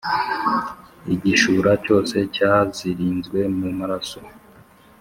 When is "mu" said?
3.59-3.69